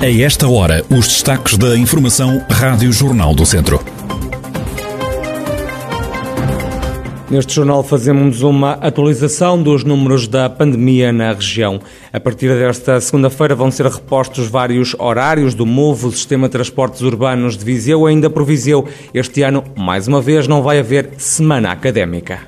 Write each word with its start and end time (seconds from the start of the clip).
A 0.00 0.06
esta 0.06 0.48
hora, 0.48 0.84
os 0.88 1.08
destaques 1.08 1.58
da 1.58 1.76
Informação 1.76 2.40
Rádio 2.48 2.92
Jornal 2.92 3.34
do 3.34 3.44
Centro. 3.44 3.84
Neste 7.28 7.52
jornal 7.52 7.82
fazemos 7.82 8.42
uma 8.42 8.74
atualização 8.74 9.60
dos 9.60 9.82
números 9.82 10.28
da 10.28 10.48
pandemia 10.48 11.12
na 11.12 11.32
região. 11.32 11.80
A 12.12 12.20
partir 12.20 12.48
desta 12.56 13.00
segunda-feira 13.00 13.56
vão 13.56 13.72
ser 13.72 13.86
repostos 13.86 14.46
vários 14.46 14.94
horários 15.00 15.52
do 15.52 15.66
MOVE, 15.66 16.12
Sistema 16.12 16.46
de 16.46 16.52
Transportes 16.52 17.00
Urbanos 17.00 17.56
de 17.56 17.64
Viseu, 17.64 18.06
ainda 18.06 18.30
por 18.30 18.44
Viseu. 18.44 18.86
Este 19.12 19.42
ano, 19.42 19.64
mais 19.76 20.06
uma 20.06 20.22
vez, 20.22 20.46
não 20.46 20.62
vai 20.62 20.78
haver 20.78 21.10
semana 21.18 21.72
académica. 21.72 22.38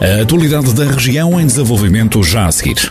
A 0.00 0.22
atualidade 0.22 0.72
da 0.72 0.84
região 0.84 1.38
em 1.38 1.44
desenvolvimento 1.44 2.22
já 2.22 2.46
a 2.46 2.52
seguir. 2.52 2.90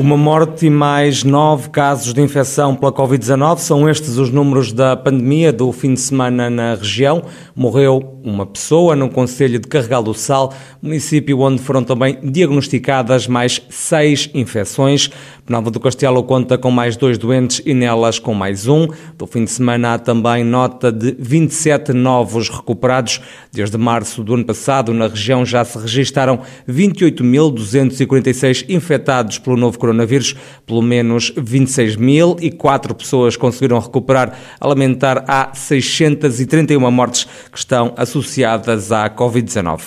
Uma 0.00 0.16
morte 0.16 0.64
e 0.64 0.70
mais 0.70 1.22
nove 1.24 1.68
casos 1.68 2.14
de 2.14 2.22
infecção 2.22 2.74
pela 2.74 2.90
Covid-19. 2.90 3.58
São 3.58 3.86
estes 3.86 4.16
os 4.16 4.30
números 4.30 4.72
da 4.72 4.96
pandemia 4.96 5.52
do 5.52 5.70
fim 5.72 5.92
de 5.92 6.00
semana 6.00 6.48
na 6.48 6.74
região. 6.74 7.22
Morreu 7.54 8.18
uma 8.24 8.46
pessoa 8.46 8.96
no 8.96 9.10
Conselho 9.10 9.58
de 9.58 9.68
Carregal 9.68 10.02
do 10.02 10.14
Sal, 10.14 10.54
município 10.80 11.40
onde 11.40 11.60
foram 11.60 11.84
também 11.84 12.18
diagnosticadas 12.22 13.26
mais 13.26 13.60
seis 13.68 14.30
infecções. 14.32 15.10
Penalva 15.44 15.70
do 15.70 15.78
Castelo 15.78 16.22
conta 16.22 16.56
com 16.56 16.70
mais 16.70 16.96
dois 16.96 17.18
doentes 17.18 17.60
e 17.66 17.74
nelas 17.74 18.18
com 18.18 18.32
mais 18.32 18.66
um. 18.66 18.88
Do 19.18 19.26
fim 19.26 19.44
de 19.44 19.50
semana 19.50 19.92
há 19.94 19.98
também 19.98 20.42
nota 20.44 20.90
de 20.90 21.14
27 21.18 21.92
novos 21.92 22.48
recuperados. 22.48 23.20
Desde 23.52 23.76
março 23.76 24.24
do 24.24 24.32
ano 24.32 24.46
passado, 24.46 24.94
na 24.94 25.08
região 25.08 25.44
já 25.44 25.62
se 25.62 25.76
registaram 25.78 26.40
28.246 26.66 28.64
infectados 28.70 29.38
pelo 29.38 29.56
novo 29.56 29.78
coronavírus 29.78 29.89
coronavírus. 29.90 30.34
Pelo 30.66 30.82
menos 30.82 31.32
26.004 31.32 32.94
pessoas 32.94 33.36
conseguiram 33.36 33.78
recuperar. 33.78 34.38
A 34.60 34.66
lamentar, 34.66 35.24
há 35.26 35.50
631 35.52 36.90
mortes 36.90 37.26
que 37.50 37.58
estão 37.58 37.92
associadas 37.96 38.92
à 38.92 39.10
Covid-19. 39.10 39.80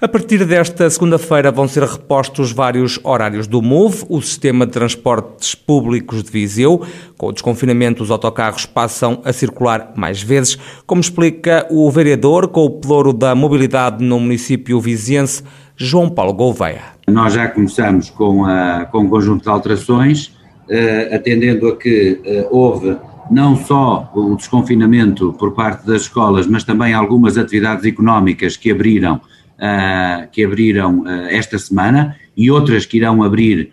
A 0.00 0.08
partir 0.08 0.44
desta 0.44 0.88
segunda-feira 0.88 1.50
vão 1.50 1.66
ser 1.66 1.82
repostos 1.82 2.52
vários 2.52 2.98
horários 3.02 3.46
do 3.46 3.60
MOVE, 3.60 4.06
o 4.08 4.22
sistema 4.22 4.64
de 4.64 4.72
transportes 4.72 5.54
públicos 5.54 6.22
de 6.22 6.30
Viseu. 6.30 6.82
Com 7.16 7.28
o 7.28 7.32
desconfinamento, 7.32 8.02
os 8.02 8.10
autocarros 8.10 8.64
passam 8.64 9.20
a 9.24 9.32
circular 9.32 9.92
mais 9.96 10.22
vezes, 10.22 10.56
como 10.86 11.00
explica 11.00 11.66
o 11.70 11.90
vereador 11.90 12.48
com 12.48 12.64
o 12.64 12.70
pelouro 12.70 13.12
da 13.12 13.34
mobilidade 13.34 14.04
no 14.04 14.20
município 14.20 14.80
viziense, 14.80 15.42
João 15.76 16.08
Paulo 16.08 16.32
Gouveia. 16.32 16.97
Nós 17.10 17.32
já 17.32 17.48
começamos 17.48 18.10
com, 18.10 18.44
a, 18.44 18.84
com 18.84 19.00
um 19.00 19.08
conjunto 19.08 19.42
de 19.42 19.48
alterações, 19.48 20.26
uh, 20.26 21.14
atendendo 21.14 21.68
a 21.68 21.76
que 21.76 22.20
uh, 22.24 22.54
houve 22.54 22.96
não 23.30 23.56
só 23.56 24.10
o 24.14 24.36
desconfinamento 24.36 25.32
por 25.34 25.54
parte 25.54 25.86
das 25.86 26.02
escolas, 26.02 26.46
mas 26.46 26.64
também 26.64 26.92
algumas 26.92 27.38
atividades 27.38 27.84
económicas 27.84 28.56
que 28.56 28.70
abriram, 28.70 29.16
uh, 29.16 30.28
que 30.30 30.44
abriram 30.44 31.04
esta 31.30 31.58
semana 31.58 32.16
e 32.36 32.50
outras 32.50 32.86
que 32.86 32.98
irão 32.98 33.22
abrir 33.22 33.72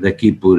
daqui 0.00 0.30
por 0.30 0.58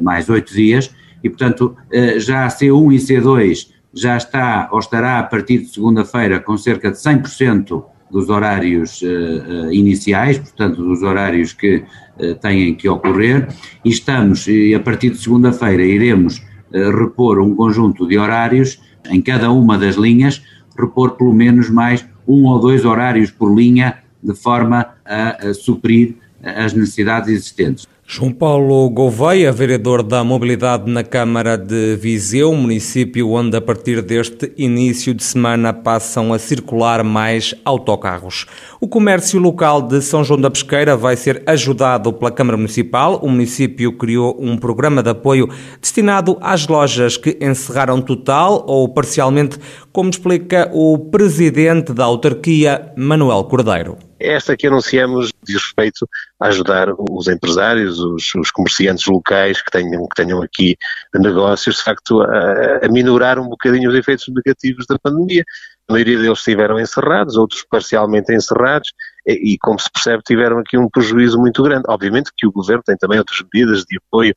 mais 0.00 0.28
oito 0.30 0.54
dias, 0.54 0.90
e 1.22 1.28
portanto 1.28 1.76
já 2.16 2.46
a 2.46 2.48
C1 2.48 2.94
e 2.94 2.96
C2 2.96 3.68
já 3.92 4.16
está 4.16 4.68
ou 4.72 4.78
estará 4.78 5.18
a 5.18 5.22
partir 5.22 5.58
de 5.58 5.66
segunda-feira 5.66 6.40
com 6.40 6.56
cerca 6.56 6.90
de 6.90 6.96
100% 6.96 7.84
dos 8.10 8.28
horários 8.28 9.02
uh, 9.02 9.72
iniciais, 9.72 10.38
portanto, 10.38 10.82
dos 10.82 11.02
horários 11.02 11.52
que 11.52 11.84
uh, 12.18 12.34
têm 12.36 12.74
que 12.74 12.88
ocorrer, 12.88 13.48
e 13.84 13.90
estamos, 13.90 14.46
e 14.46 14.74
a 14.74 14.80
partir 14.80 15.10
de 15.10 15.18
segunda-feira, 15.18 15.82
iremos 15.82 16.42
repor 16.70 17.40
um 17.40 17.54
conjunto 17.54 18.06
de 18.06 18.18
horários 18.18 18.78
em 19.08 19.22
cada 19.22 19.50
uma 19.50 19.78
das 19.78 19.96
linhas, 19.96 20.42
repor 20.78 21.12
pelo 21.12 21.32
menos 21.32 21.70
mais 21.70 22.06
um 22.26 22.44
ou 22.44 22.60
dois 22.60 22.84
horários 22.84 23.30
por 23.30 23.54
linha, 23.54 24.00
de 24.22 24.34
forma 24.34 24.86
a, 25.02 25.48
a 25.48 25.54
suprir 25.54 26.16
as 26.42 26.74
necessidades 26.74 27.30
existentes. 27.30 27.86
João 28.10 28.32
Paulo 28.32 28.88
Gouveia, 28.88 29.52
vereador 29.52 30.02
da 30.02 30.24
Mobilidade 30.24 30.90
na 30.90 31.04
Câmara 31.04 31.58
de 31.58 31.94
Viseu, 31.96 32.54
município 32.54 33.32
onde 33.32 33.54
a 33.54 33.60
partir 33.60 34.00
deste 34.00 34.50
início 34.56 35.12
de 35.12 35.22
semana 35.22 35.74
passam 35.74 36.32
a 36.32 36.38
circular 36.38 37.04
mais 37.04 37.54
autocarros. 37.66 38.46
O 38.80 38.88
comércio 38.88 39.38
local 39.38 39.82
de 39.82 40.00
São 40.00 40.24
João 40.24 40.40
da 40.40 40.50
Pesqueira 40.50 40.96
vai 40.96 41.16
ser 41.16 41.42
ajudado 41.46 42.10
pela 42.10 42.30
Câmara 42.30 42.56
Municipal. 42.56 43.20
O 43.22 43.28
município 43.28 43.92
criou 43.92 44.34
um 44.40 44.56
programa 44.56 45.02
de 45.02 45.10
apoio 45.10 45.46
destinado 45.78 46.38
às 46.40 46.66
lojas 46.66 47.18
que 47.18 47.36
encerraram 47.42 48.00
total 48.00 48.64
ou 48.66 48.88
parcialmente, 48.88 49.58
como 49.92 50.08
explica 50.08 50.70
o 50.72 50.96
presidente 50.96 51.92
da 51.92 52.06
autarquia, 52.06 52.90
Manuel 52.96 53.44
Cordeiro. 53.44 54.07
Esta 54.20 54.56
que 54.56 54.66
anunciamos 54.66 55.32
diz 55.44 55.56
respeito 55.56 56.08
a 56.40 56.48
ajudar 56.48 56.88
os 56.98 57.28
empresários, 57.28 57.98
os, 58.00 58.34
os 58.34 58.50
comerciantes 58.50 59.06
locais 59.06 59.62
que 59.62 59.70
tenham, 59.70 60.06
que 60.08 60.22
tenham 60.22 60.42
aqui 60.42 60.76
negócios, 61.14 61.76
de 61.76 61.82
facto, 61.82 62.20
a, 62.22 62.86
a 62.86 62.88
minorar 62.88 63.38
um 63.38 63.48
bocadinho 63.48 63.90
os 63.90 63.96
efeitos 63.96 64.26
negativos 64.28 64.86
da 64.86 64.98
pandemia. 64.98 65.44
A 65.88 65.92
maioria 65.92 66.18
deles 66.18 66.38
estiveram 66.38 66.78
encerrados, 66.78 67.36
outros 67.36 67.64
parcialmente 67.70 68.32
encerrados, 68.32 68.92
e, 69.26 69.54
e, 69.54 69.58
como 69.58 69.78
se 69.78 69.90
percebe, 69.90 70.22
tiveram 70.22 70.58
aqui 70.58 70.76
um 70.76 70.88
prejuízo 70.88 71.38
muito 71.38 71.62
grande. 71.62 71.84
Obviamente 71.88 72.30
que 72.36 72.46
o 72.46 72.52
Governo 72.52 72.82
tem 72.84 72.96
também 72.96 73.18
outras 73.18 73.42
medidas 73.52 73.84
de 73.84 73.98
apoio 73.98 74.34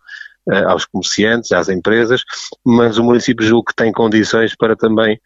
uh, 0.47 0.69
aos 0.69 0.85
comerciantes, 0.85 1.51
às 1.51 1.69
empresas, 1.69 2.23
mas 2.65 2.97
o 2.97 3.03
município 3.03 3.45
julgo 3.45 3.65
que 3.65 3.75
tem 3.75 3.91
condições 3.91 4.55
para 4.55 4.75
também 4.75 5.19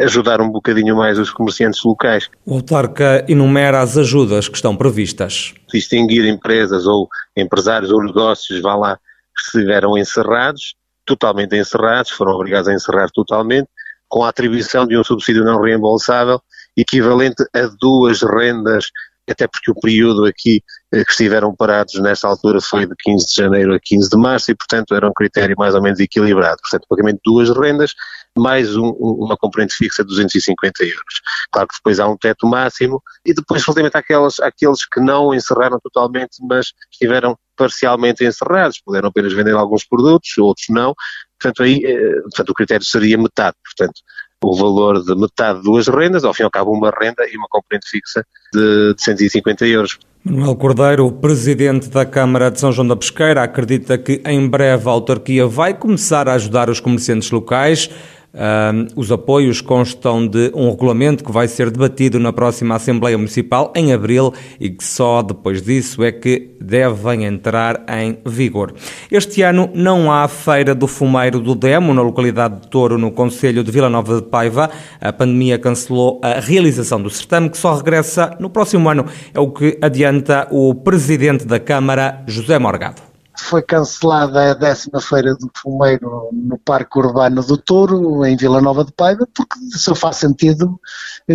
ajudar 0.00 0.40
um 0.40 0.48
bocadinho 0.48 0.96
mais 0.96 1.18
os 1.18 1.30
comerciantes 1.30 1.82
locais. 1.82 2.30
O 2.46 2.54
autarca 2.54 3.24
enumera 3.28 3.80
as 3.80 3.96
ajudas 3.96 4.48
que 4.48 4.56
estão 4.56 4.76
previstas. 4.76 5.54
Distinguir 5.72 6.24
empresas 6.26 6.86
ou 6.86 7.08
empresários 7.36 7.90
ou 7.90 8.02
negócios, 8.02 8.60
vá 8.60 8.74
lá, 8.74 8.96
que 8.96 9.42
estiveram 9.58 9.98
encerrados, 9.98 10.74
totalmente 11.04 11.56
encerrados, 11.56 12.10
foram 12.10 12.32
obrigados 12.32 12.68
a 12.68 12.74
encerrar 12.74 13.08
totalmente, 13.12 13.68
com 14.08 14.22
a 14.24 14.28
atribuição 14.28 14.86
de 14.86 14.96
um 14.96 15.02
subsídio 15.02 15.44
não 15.44 15.60
reembolsável 15.60 16.40
equivalente 16.76 17.42
a 17.54 17.66
duas 17.80 18.22
rendas 18.22 18.86
até 19.28 19.46
porque 19.46 19.70
o 19.70 19.74
período 19.74 20.24
aqui 20.24 20.62
eh, 20.92 21.04
que 21.04 21.10
estiveram 21.10 21.54
parados 21.54 21.94
nessa 22.00 22.26
altura 22.26 22.60
foi 22.60 22.86
de 22.86 22.94
15 22.98 23.26
de 23.26 23.34
janeiro 23.34 23.74
a 23.74 23.78
15 23.80 24.08
de 24.08 24.16
março 24.16 24.50
e, 24.50 24.54
portanto, 24.54 24.94
era 24.94 25.08
um 25.08 25.12
critério 25.12 25.54
mais 25.56 25.74
ou 25.74 25.82
menos 25.82 26.00
equilibrado. 26.00 26.58
Portanto, 26.60 26.86
pagamento 26.88 27.16
de 27.16 27.22
duas 27.24 27.50
rendas, 27.50 27.94
mais 28.36 28.76
um, 28.76 28.88
uma 28.98 29.36
componente 29.36 29.74
fixa 29.74 30.02
de 30.02 30.08
250 30.08 30.84
euros. 30.84 31.20
Claro 31.52 31.68
que 31.68 31.76
depois 31.76 32.00
há 32.00 32.08
um 32.08 32.16
teto 32.16 32.46
máximo 32.46 33.02
e 33.24 33.32
depois, 33.32 33.62
relativamente 33.64 33.96
àquelas, 33.96 34.40
àqueles 34.40 34.86
que 34.86 35.00
não 35.00 35.32
encerraram 35.34 35.78
totalmente, 35.80 36.38
mas 36.48 36.72
estiveram 36.90 37.38
parcialmente 37.56 38.24
encerrados, 38.24 38.80
puderam 38.84 39.08
apenas 39.08 39.32
vender 39.32 39.54
alguns 39.54 39.84
produtos, 39.84 40.36
outros 40.38 40.66
não. 40.68 40.94
Portanto, 41.38 41.62
aí, 41.62 41.84
eh, 41.84 42.20
portanto, 42.22 42.48
o 42.50 42.54
critério 42.54 42.84
seria 42.84 43.18
metade. 43.18 43.56
Portanto, 43.64 44.00
o 44.42 44.56
valor 44.56 45.02
de 45.02 45.14
metade 45.14 45.58
de 45.58 45.64
duas 45.64 45.88
rendas, 45.88 46.24
ao 46.24 46.34
fim 46.34 46.42
e 46.42 46.44
ao 46.44 46.50
cabo 46.50 46.72
uma 46.72 46.90
renda 46.90 47.24
e 47.30 47.36
uma 47.36 47.46
componente 47.48 47.88
fixa 47.88 48.24
de, 48.52 48.94
de 48.94 49.02
150 49.02 49.66
euros. 49.66 49.98
Manuel 50.24 50.54
Cordeiro, 50.54 51.10
presidente 51.10 51.88
da 51.88 52.06
Câmara 52.06 52.50
de 52.50 52.60
São 52.60 52.70
João 52.70 52.86
da 52.86 52.96
Pesqueira, 52.96 53.42
acredita 53.42 53.98
que 53.98 54.22
em 54.24 54.48
breve 54.48 54.88
a 54.88 54.92
autarquia 54.92 55.46
vai 55.46 55.74
começar 55.74 56.28
a 56.28 56.34
ajudar 56.34 56.70
os 56.70 56.78
comerciantes 56.78 57.30
locais 57.30 57.90
Uh, 58.34 58.88
os 58.96 59.12
apoios 59.12 59.60
constam 59.60 60.26
de 60.26 60.50
um 60.54 60.70
regulamento 60.70 61.22
que 61.22 61.30
vai 61.30 61.46
ser 61.46 61.70
debatido 61.70 62.18
na 62.18 62.32
próxima 62.32 62.74
Assembleia 62.74 63.18
Municipal 63.18 63.70
em 63.76 63.92
abril 63.92 64.32
e 64.58 64.70
que 64.70 64.82
só 64.82 65.20
depois 65.20 65.60
disso 65.60 66.02
é 66.02 66.10
que 66.10 66.50
devem 66.58 67.24
entrar 67.26 67.84
em 67.88 68.16
vigor. 68.24 68.72
Este 69.10 69.42
ano 69.42 69.68
não 69.74 70.10
há 70.10 70.26
Feira 70.28 70.74
do 70.74 70.86
Fumeiro 70.86 71.40
do 71.40 71.54
Demo 71.54 71.92
na 71.92 72.00
localidade 72.00 72.62
de 72.62 72.68
Touro, 72.68 72.96
no 72.96 73.10
Conselho 73.10 73.62
de 73.62 73.70
Vila 73.70 73.90
Nova 73.90 74.22
de 74.22 74.26
Paiva. 74.28 74.70
A 74.98 75.12
pandemia 75.12 75.58
cancelou 75.58 76.18
a 76.22 76.40
realização 76.40 77.02
do 77.02 77.10
certame, 77.10 77.50
que 77.50 77.58
só 77.58 77.74
regressa 77.74 78.34
no 78.40 78.48
próximo 78.48 78.88
ano. 78.88 79.04
É 79.34 79.40
o 79.40 79.50
que 79.50 79.78
adianta 79.82 80.48
o 80.50 80.74
presidente 80.74 81.46
da 81.46 81.60
Câmara, 81.60 82.22
José 82.26 82.58
Morgado. 82.58 83.11
Foi 83.38 83.62
cancelada 83.62 84.50
a 84.50 84.54
décima 84.54 85.00
feira 85.00 85.34
do 85.34 85.50
fumeiro 85.56 86.28
no 86.32 86.58
Parque 86.58 86.98
Urbano 86.98 87.42
do 87.42 87.56
Touro, 87.56 88.24
em 88.24 88.36
Vila 88.36 88.60
Nova 88.60 88.84
de 88.84 88.92
Paiva, 88.92 89.26
porque 89.34 89.58
só 89.76 89.94
faz 89.94 90.16
sentido 90.16 90.78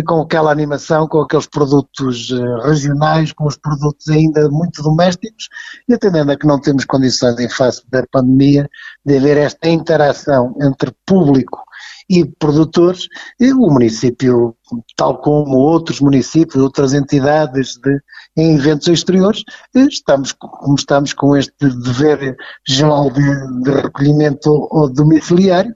com 0.06 0.20
aquela 0.20 0.52
animação, 0.52 1.08
com 1.08 1.20
aqueles 1.20 1.46
produtos 1.46 2.30
eh, 2.30 2.68
regionais, 2.68 3.32
com 3.32 3.46
os 3.46 3.56
produtos 3.56 4.08
ainda 4.08 4.48
muito 4.50 4.82
domésticos, 4.82 5.48
e 5.88 5.94
atendendo 5.94 6.32
a 6.32 6.36
que 6.36 6.46
não 6.46 6.60
temos 6.60 6.84
condições 6.84 7.38
em 7.38 7.48
face 7.48 7.82
da 7.90 8.04
pandemia 8.10 8.68
de 9.04 9.16
haver 9.16 9.36
esta 9.38 9.68
interação 9.68 10.54
entre 10.60 10.92
público 11.04 11.58
e 12.08 12.24
produtores, 12.24 13.06
e 13.38 13.52
o 13.52 13.70
município, 13.70 14.56
tal 14.96 15.18
como 15.18 15.56
outros 15.56 16.00
municípios, 16.00 16.62
outras 16.62 16.94
entidades 16.94 17.76
de, 17.82 18.00
em 18.36 18.54
eventos 18.54 18.88
exteriores, 18.88 19.42
estamos, 19.74 20.32
como 20.32 20.74
estamos 20.74 21.12
com 21.12 21.36
este 21.36 21.52
dever 21.82 22.36
geral 22.66 23.10
de, 23.10 23.62
de 23.62 23.70
recolhimento 23.70 24.50
ou 24.70 24.88
domiciliário, 24.92 25.74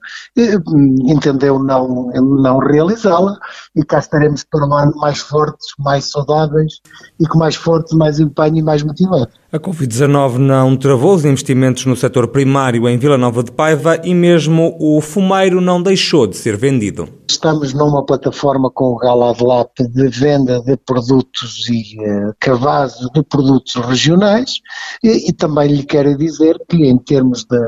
entendeu 1.07 1.59
não, 1.59 2.11
não 2.15 2.59
realizá-la 2.59 3.37
e 3.75 3.85
cá 3.85 3.99
estaremos 3.99 4.45
para 4.45 4.67
um 4.67 4.75
ano 4.75 4.93
mais 4.97 5.19
fortes, 5.19 5.67
mais 5.79 6.11
saudáveis 6.11 6.81
e 7.21 7.27
com 7.27 7.39
mais 7.39 7.55
forte, 7.55 7.97
mais 7.97 8.21
empenho 8.21 8.59
e 8.59 8.63
mais 8.63 8.83
motivados. 8.83 9.43
A 9.53 9.59
Covid-19 9.59 10.39
não 10.39 10.75
travou 10.79 11.15
os 11.15 11.27
investimentos 11.27 11.85
no 11.85 11.95
setor 11.95 12.29
primário 12.29 12.89
em 12.89 12.97
Vila 12.97 13.19
Nova 13.19 13.43
de 13.43 13.53
Paiva 13.53 14.01
e 14.03 14.15
mesmo 14.15 14.75
o 14.81 14.99
fumeiro 15.03 15.61
não 15.61 15.83
deixou 15.83 16.27
de 16.27 16.39
ser 16.39 16.57
vendido. 16.57 17.07
Estamos 17.29 17.75
numa 17.75 18.03
plataforma 18.05 18.71
com 18.71 18.82
o 18.83 18.97
Galadlap 18.97 19.73
de 19.79 20.09
venda 20.09 20.61
de 20.63 20.77
produtos 20.77 21.69
e 21.69 21.97
uh, 22.01 23.13
de 23.15 23.23
produtos 23.23 23.75
regionais 23.77 24.61
e, 25.03 25.29
e, 25.29 25.33
também 25.33 25.69
lhe 25.69 25.85
quero 25.85 26.17
dizer 26.17 26.59
que 26.69 26.85
em 26.85 26.99
termos 26.99 27.45
de, 27.45 27.59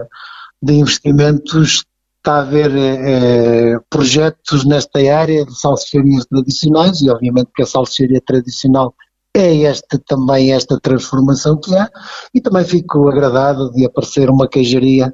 de 0.62 0.74
investimentos 0.74 1.84
está 2.18 2.36
a 2.36 2.40
haver 2.40 2.72
eh, 2.74 3.78
projetos 3.90 4.64
nesta 4.64 4.98
área 4.98 5.44
de 5.44 5.60
salsicharias 5.60 6.24
tradicionais 6.24 7.02
e 7.02 7.10
obviamente 7.10 7.50
que 7.54 7.62
a 7.62 7.66
salsicharia 7.66 8.20
tradicional 8.24 8.94
é 9.36 9.52
este, 9.56 9.98
também 9.98 10.52
esta 10.52 10.78
transformação 10.78 11.58
que 11.58 11.74
há 11.76 11.90
e 12.32 12.40
também 12.40 12.64
fico 12.64 13.08
agradado 13.08 13.72
de 13.72 13.84
aparecer 13.84 14.30
uma 14.30 14.48
queijaria 14.48 15.12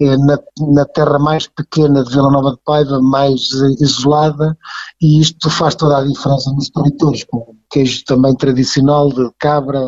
eh, 0.00 0.16
na, 0.18 0.38
na, 0.72 0.84
terra 0.84 1.18
mais 1.18 1.48
pequena 1.48 2.04
de 2.04 2.10
Vila 2.10 2.30
Nova 2.30 2.52
de 2.52 2.58
Paiva, 2.64 3.00
mais 3.02 3.40
eh, 3.40 3.84
isolada 3.84 4.56
e 5.02 5.20
isto 5.20 5.50
faz 5.50 5.74
toda 5.74 5.98
a 5.98 6.04
diferença 6.04 6.52
nos 6.52 6.70
territórios, 6.70 7.24
queijo 7.70 8.04
também 8.04 8.34
tradicional 8.36 9.08
de 9.10 9.30
cabra 9.38 9.80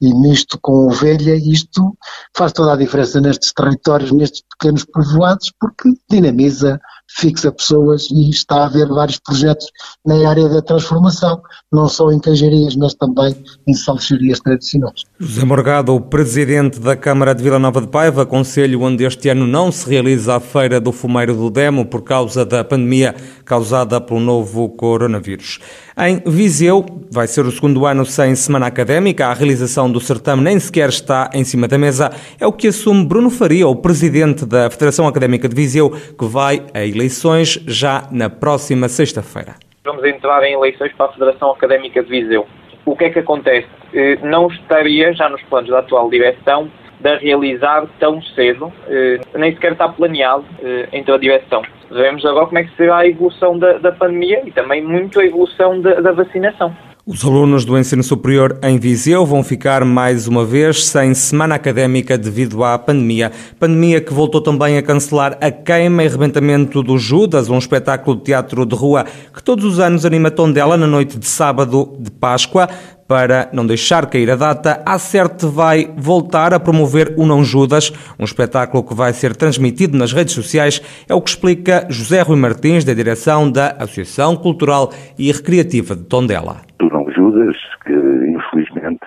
e 0.00 0.14
misto 0.20 0.58
com 0.60 0.86
ovelha, 0.86 1.34
isto 1.34 1.96
faz 2.36 2.52
toda 2.52 2.72
a 2.72 2.76
diferença 2.76 3.20
nestes 3.20 3.52
territórios, 3.52 4.12
nestes 4.12 4.42
pequenos 4.50 4.84
povoados, 4.84 5.52
porque 5.60 5.90
dinamiza 6.10 6.80
fixa 7.08 7.52
pessoas 7.52 8.08
e 8.10 8.30
está 8.30 8.56
a 8.56 8.66
haver 8.66 8.88
vários 8.88 9.18
projetos 9.18 9.66
na 10.04 10.28
área 10.28 10.48
da 10.48 10.60
transformação, 10.60 11.40
não 11.72 11.88
só 11.88 12.10
em 12.10 12.18
queijarias, 12.18 12.76
mas 12.76 12.94
também 12.94 13.34
em 13.66 13.74
salsicharias 13.74 14.40
tradicionais. 14.40 15.02
José 15.18 15.44
Morgado, 15.44 15.94
o 15.94 16.00
presidente 16.00 16.80
da 16.80 16.96
Câmara 16.96 17.34
de 17.34 17.42
Vila 17.42 17.58
Nova 17.58 17.80
de 17.80 17.88
Paiva, 17.88 18.26
conselho 18.26 18.82
onde 18.82 19.04
este 19.04 19.28
ano 19.28 19.46
não 19.46 19.70
se 19.70 19.88
realiza 19.88 20.36
a 20.36 20.40
Feira 20.40 20.80
do 20.80 20.92
Fumeiro 20.92 21.34
do 21.34 21.50
Demo 21.50 21.86
por 21.86 22.02
causa 22.02 22.44
da 22.44 22.64
pandemia 22.64 23.14
causada 23.44 24.00
pelo 24.00 24.20
novo 24.20 24.68
coronavírus. 24.70 25.60
Em 25.96 26.22
Viseu, 26.26 26.84
vai 27.16 27.26
ser 27.26 27.46
o 27.46 27.50
segundo 27.50 27.86
ano 27.86 28.04
sem 28.04 28.34
semana 28.34 28.66
académica, 28.66 29.28
a 29.28 29.32
realização 29.32 29.90
do 29.90 29.98
certame 29.98 30.42
nem 30.42 30.60
sequer 30.60 30.90
está 30.90 31.30
em 31.32 31.44
cima 31.44 31.66
da 31.66 31.78
mesa, 31.78 32.10
é 32.38 32.46
o 32.46 32.52
que 32.52 32.68
assume 32.68 33.06
Bruno 33.06 33.30
Faria, 33.30 33.66
o 33.66 33.74
presidente 33.74 34.44
da 34.44 34.68
Federação 34.68 35.08
Académica 35.08 35.48
de 35.48 35.54
Viseu, 35.54 35.90
que 35.90 36.26
vai 36.26 36.62
a 36.74 36.84
eleições 36.84 37.58
já 37.66 38.06
na 38.12 38.28
próxima 38.28 38.86
sexta-feira. 38.86 39.54
Vamos 39.82 40.04
entrar 40.04 40.44
em 40.44 40.52
eleições 40.52 40.92
para 40.92 41.06
a 41.06 41.12
Federação 41.14 41.52
Académica 41.52 42.02
de 42.02 42.10
Viseu. 42.10 42.46
O 42.84 42.94
que 42.94 43.04
é 43.04 43.10
que 43.10 43.20
acontece? 43.20 43.66
Eh, 43.94 44.18
não 44.22 44.48
estaria 44.48 45.14
já 45.14 45.30
nos 45.30 45.42
planos 45.44 45.70
da 45.70 45.78
atual 45.78 46.10
direção 46.10 46.70
de 47.00 47.16
realizar 47.16 47.86
tão 47.98 48.20
cedo, 48.20 48.70
eh, 48.88 49.20
nem 49.34 49.54
sequer 49.54 49.72
está 49.72 49.88
planeado 49.88 50.44
eh, 50.62 50.88
entre 50.92 51.14
a 51.14 51.16
direção. 51.18 51.62
Veremos 51.90 52.26
agora 52.26 52.46
como 52.46 52.58
é 52.58 52.64
que 52.64 52.76
será 52.76 52.98
a 52.98 53.06
evolução 53.06 53.58
da, 53.58 53.78
da 53.78 53.92
pandemia 53.92 54.42
e 54.44 54.50
também 54.50 54.82
muito 54.82 55.18
a 55.18 55.24
evolução 55.24 55.80
da, 55.80 55.94
da 56.00 56.12
vacinação. 56.12 56.76
Os 57.08 57.24
alunos 57.24 57.64
do 57.64 57.78
ensino 57.78 58.02
superior 58.02 58.58
em 58.64 58.80
Viseu 58.80 59.24
vão 59.24 59.44
ficar 59.44 59.84
mais 59.84 60.26
uma 60.26 60.44
vez 60.44 60.86
sem 60.86 61.14
semana 61.14 61.54
académica 61.54 62.18
devido 62.18 62.64
à 62.64 62.76
pandemia. 62.76 63.30
Pandemia 63.60 64.00
que 64.00 64.12
voltou 64.12 64.40
também 64.40 64.76
a 64.76 64.82
cancelar 64.82 65.38
a 65.40 65.48
queima 65.52 66.02
e 66.02 66.08
rebentamento 66.08 66.82
do 66.82 66.98
Judas, 66.98 67.48
um 67.48 67.58
espetáculo 67.58 68.16
de 68.16 68.24
teatro 68.24 68.66
de 68.66 68.74
rua 68.74 69.06
que 69.32 69.40
todos 69.40 69.64
os 69.64 69.78
anos 69.78 70.04
anima 70.04 70.32
Tondela 70.32 70.76
na 70.76 70.88
noite 70.88 71.16
de 71.16 71.28
sábado 71.28 71.96
de 72.00 72.10
Páscoa. 72.10 72.68
Para 73.08 73.48
não 73.52 73.64
deixar 73.64 74.06
cair 74.06 74.28
a 74.30 74.36
data, 74.36 74.82
a 74.84 74.98
CERT 74.98 75.44
vai 75.44 75.88
voltar 75.96 76.52
a 76.52 76.58
promover 76.58 77.14
o 77.16 77.24
Não 77.24 77.44
Judas, 77.44 77.92
um 78.18 78.24
espetáculo 78.24 78.82
que 78.82 78.94
vai 78.94 79.12
ser 79.12 79.36
transmitido 79.36 79.96
nas 79.96 80.12
redes 80.12 80.34
sociais, 80.34 80.82
é 81.08 81.14
o 81.14 81.20
que 81.20 81.30
explica 81.30 81.86
José 81.88 82.22
Rui 82.22 82.36
Martins, 82.36 82.84
da 82.84 82.92
direção 82.92 83.48
da 83.50 83.76
Associação 83.78 84.34
Cultural 84.34 84.90
e 85.16 85.30
Recreativa 85.30 85.94
de 85.94 86.02
Tondela. 86.02 86.62
O 86.82 86.86
Não 86.86 87.08
Judas, 87.12 87.56
que 87.84 87.92
infelizmente 87.92 89.06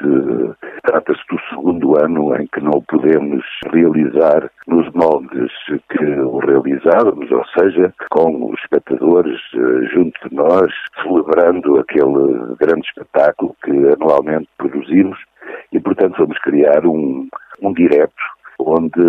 trata-se 0.89 1.21
do 1.29 1.39
segundo 1.49 2.03
ano 2.03 2.35
em 2.35 2.47
que 2.47 2.59
não 2.61 2.81
podemos 2.87 3.45
realizar 3.71 4.49
nos 4.67 4.91
moldes 4.93 5.51
que 5.87 6.03
o 6.03 6.39
realizávamos, 6.39 7.29
ou 7.29 7.45
seja, 7.55 7.93
com 8.09 8.51
os 8.51 8.59
espectadores 8.61 9.39
eh, 9.53 9.85
junto 9.93 10.27
de 10.27 10.35
nós, 10.35 10.73
celebrando 11.03 11.79
aquele 11.79 12.55
grande 12.59 12.87
espetáculo 12.87 13.55
que 13.63 13.71
anualmente 13.71 14.49
produzimos. 14.57 15.19
E, 15.71 15.79
portanto, 15.79 16.15
vamos 16.17 16.39
criar 16.39 16.83
um, 16.87 17.27
um 17.61 17.73
direto 17.73 18.15
onde 18.57 18.99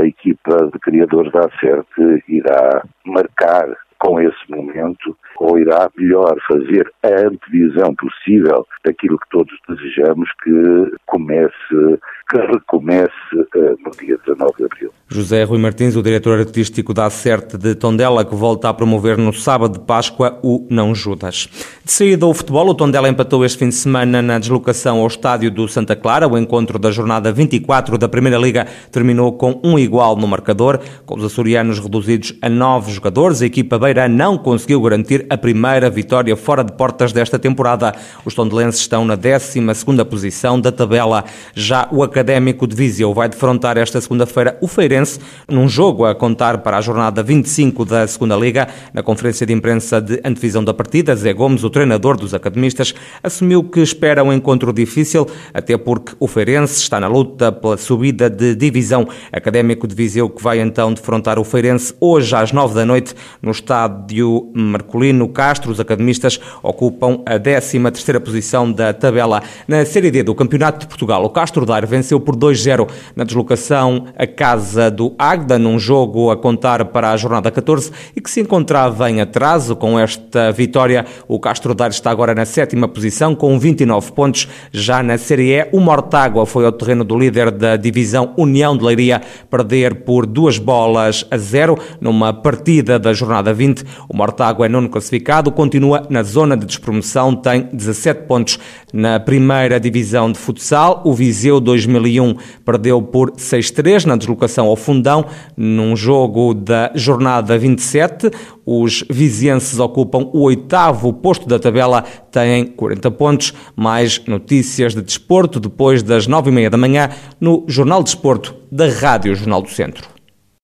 a 0.00 0.06
equipa 0.06 0.70
de 0.72 0.78
criadores 0.78 1.32
da 1.32 1.40
Acerte 1.40 2.24
irá 2.28 2.82
marcar 3.04 3.66
com 4.04 4.20
esse 4.20 4.50
momento, 4.50 5.16
ou 5.38 5.58
irá 5.58 5.90
melhor 5.96 6.36
fazer 6.46 6.92
a 7.02 7.26
antevisão 7.26 7.94
possível 7.94 8.66
daquilo 8.84 9.18
que 9.18 9.28
todos 9.30 9.58
desejamos 9.66 10.28
que 10.42 10.96
comece 11.06 11.98
que 12.28 12.38
recomece 12.38 13.12
uh, 13.34 13.76
no 13.84 13.90
dia 13.98 14.18
19 14.26 14.52
de 14.56 14.64
abril. 14.64 14.90
José 15.08 15.44
Rui 15.44 15.58
Martins, 15.58 15.94
o 15.94 16.02
diretor 16.02 16.38
artístico 16.38 16.94
da 16.94 17.06
Acerte 17.06 17.56
de 17.56 17.74
Tondela, 17.74 18.24
que 18.24 18.34
volta 18.34 18.68
a 18.68 18.74
promover 18.74 19.18
no 19.18 19.32
sábado 19.32 19.78
de 19.78 19.84
Páscoa 19.84 20.40
o 20.42 20.66
Não 20.70 20.94
Judas. 20.94 21.48
De 21.84 21.92
saída 21.92 22.24
ao 22.24 22.34
futebol, 22.34 22.66
o 22.68 22.74
Tondela 22.74 23.08
empatou 23.08 23.44
este 23.44 23.58
fim 23.58 23.68
de 23.68 23.74
semana 23.74 24.22
na 24.22 24.38
deslocação 24.38 25.00
ao 25.00 25.06
estádio 25.06 25.50
do 25.50 25.68
Santa 25.68 25.94
Clara. 25.94 26.26
O 26.26 26.38
encontro 26.38 26.78
da 26.78 26.90
jornada 26.90 27.30
24 27.30 27.98
da 27.98 28.08
Primeira 28.08 28.38
Liga 28.38 28.66
terminou 28.90 29.32
com 29.34 29.60
um 29.62 29.78
igual 29.78 30.16
no 30.16 30.26
marcador. 30.26 30.80
Com 31.04 31.16
os 31.16 31.24
açorianos 31.24 31.78
reduzidos 31.78 32.36
a 32.40 32.48
nove 32.48 32.90
jogadores, 32.90 33.42
a 33.42 33.46
equipa 33.46 33.78
beira 33.78 34.08
não 34.08 34.38
conseguiu 34.38 34.80
garantir 34.80 35.26
a 35.28 35.36
primeira 35.36 35.90
vitória 35.90 36.34
fora 36.34 36.64
de 36.64 36.72
portas 36.72 37.12
desta 37.12 37.38
temporada. 37.38 37.94
Os 38.24 38.34
tondelenses 38.34 38.80
estão 38.80 39.04
na 39.04 39.14
12 39.14 39.74
segunda 39.74 40.04
posição 40.04 40.60
da 40.60 40.72
tabela. 40.72 41.24
Já 41.54 41.88
o 41.92 42.02
Académico 42.14 42.64
de 42.64 42.76
Viseu 42.76 43.12
vai 43.12 43.28
defrontar 43.28 43.76
esta 43.76 44.00
segunda-feira 44.00 44.56
o 44.60 44.68
Feirense 44.68 45.18
num 45.48 45.68
jogo 45.68 46.04
a 46.04 46.14
contar 46.14 46.58
para 46.58 46.78
a 46.78 46.80
jornada 46.80 47.24
25 47.24 47.84
da 47.84 48.06
Segunda 48.06 48.36
Liga. 48.36 48.68
Na 48.92 49.02
conferência 49.02 49.44
de 49.44 49.52
imprensa 49.52 50.00
de 50.00 50.20
antevisão 50.24 50.62
da 50.62 50.72
partida, 50.72 51.16
Zé 51.16 51.32
Gomes, 51.32 51.64
o 51.64 51.70
treinador 51.70 52.16
dos 52.16 52.32
academistas, 52.32 52.94
assumiu 53.20 53.64
que 53.64 53.80
espera 53.80 54.22
um 54.22 54.32
encontro 54.32 54.72
difícil, 54.72 55.26
até 55.52 55.76
porque 55.76 56.14
o 56.20 56.28
Feirense 56.28 56.80
está 56.80 57.00
na 57.00 57.08
luta 57.08 57.50
pela 57.50 57.76
subida 57.76 58.30
de 58.30 58.54
divisão. 58.54 59.08
Académico 59.32 59.88
de 59.88 59.96
Viseu 59.96 60.30
que 60.30 60.40
vai 60.40 60.60
então 60.60 60.94
defrontar 60.94 61.36
o 61.36 61.42
Feirense 61.42 61.94
hoje 62.00 62.32
às 62.36 62.52
9 62.52 62.76
da 62.76 62.86
noite 62.86 63.12
no 63.42 63.50
estádio 63.50 64.52
Marcolino 64.54 65.28
Castro. 65.30 65.72
Os 65.72 65.80
academistas 65.80 66.38
ocupam 66.62 67.22
a 67.26 67.40
13 67.40 67.80
terceira 67.90 68.20
posição 68.20 68.70
da 68.70 68.92
tabela. 68.92 69.42
Na 69.66 69.84
Série 69.84 70.12
D 70.12 70.22
do 70.22 70.32
Campeonato 70.32 70.78
de 70.78 70.86
Portugal, 70.86 71.24
o 71.24 71.30
Castro 71.30 71.66
Daire 71.66 71.88
vence 71.88 72.03
venceu 72.04 72.20
por 72.20 72.36
2-0 72.36 72.86
na 73.16 73.24
deslocação 73.24 74.04
à 74.16 74.26
casa 74.26 74.90
do 74.90 75.14
Agda, 75.18 75.58
num 75.58 75.78
jogo 75.78 76.30
a 76.30 76.36
contar 76.36 76.84
para 76.86 77.10
a 77.10 77.16
jornada 77.16 77.50
14 77.50 77.90
e 78.14 78.20
que 78.20 78.30
se 78.30 78.40
encontrava 78.40 79.10
em 79.10 79.22
atraso 79.22 79.74
com 79.74 79.98
esta 79.98 80.52
vitória. 80.52 81.06
O 81.26 81.40
Castro 81.40 81.74
Daire 81.74 81.94
está 81.94 82.10
agora 82.10 82.34
na 82.34 82.44
sétima 82.44 82.86
posição 82.86 83.34
com 83.34 83.58
29 83.58 84.12
pontos. 84.12 84.46
Já 84.70 85.02
na 85.02 85.16
Série 85.16 85.54
E, 85.54 85.68
o 85.72 85.80
Mortágua 85.80 86.44
foi 86.44 86.66
ao 86.66 86.72
terreno 86.72 87.04
do 87.04 87.18
líder 87.18 87.50
da 87.50 87.76
divisão 87.76 88.34
União 88.36 88.76
de 88.76 88.84
Leiria 88.84 89.22
perder 89.50 90.02
por 90.02 90.26
duas 90.26 90.58
bolas 90.58 91.24
a 91.30 91.38
zero 91.38 91.78
numa 92.00 92.34
partida 92.34 92.98
da 92.98 93.14
jornada 93.14 93.54
20. 93.54 93.82
O 94.10 94.16
Mortágua 94.16 94.66
é 94.66 94.68
nono 94.68 94.90
classificado, 94.90 95.50
continua 95.50 96.06
na 96.10 96.22
zona 96.22 96.54
de 96.54 96.66
despromoção, 96.66 97.34
tem 97.34 97.68
17 97.72 98.24
pontos. 98.26 98.58
Na 98.92 99.18
primeira 99.18 99.80
divisão 99.80 100.30
de 100.30 100.38
futsal, 100.38 101.02
o 101.04 101.14
Viseu 101.14 101.60
2000 101.60 101.93
2001 102.00 102.36
perdeu 102.64 103.02
por 103.02 103.32
6-3 103.32 104.04
na 104.04 104.16
deslocação 104.16 104.66
ao 104.66 104.76
Fundão, 104.76 105.24
num 105.56 105.96
jogo 105.96 106.54
da 106.54 106.90
jornada 106.94 107.58
27. 107.58 108.30
Os 108.66 109.04
vizienses 109.10 109.78
ocupam 109.78 110.30
o 110.32 110.42
oitavo 110.42 111.12
posto 111.12 111.48
da 111.48 111.58
tabela, 111.58 112.02
têm 112.30 112.64
40 112.64 113.10
pontos. 113.10 113.52
Mais 113.76 114.22
notícias 114.26 114.94
de 114.94 115.02
desporto 115.02 115.60
depois 115.60 116.02
das 116.02 116.26
nove 116.26 116.50
e 116.50 116.52
meia 116.52 116.70
da 116.70 116.78
manhã 116.78 117.10
no 117.40 117.64
Jornal 117.68 118.02
de 118.02 118.10
Desporto 118.10 118.54
da 118.70 118.88
Rádio 118.88 119.34
Jornal 119.34 119.62
do 119.62 119.70
Centro. 119.70 120.13